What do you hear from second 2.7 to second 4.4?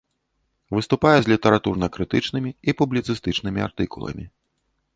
і публіцыстычнымі артыкуламі.